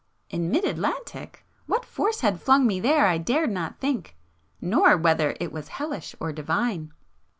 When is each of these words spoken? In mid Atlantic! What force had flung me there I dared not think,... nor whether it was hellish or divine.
In 0.31 0.49
mid 0.49 0.65
Atlantic! 0.65 1.45
What 1.67 1.85
force 1.85 2.21
had 2.21 2.41
flung 2.41 2.65
me 2.65 2.79
there 2.79 3.05
I 3.05 3.19
dared 3.19 3.51
not 3.51 3.77
think,... 3.79 4.15
nor 4.59 4.97
whether 4.97 5.37
it 5.39 5.51
was 5.51 5.67
hellish 5.67 6.15
or 6.19 6.33
divine. 6.33 6.91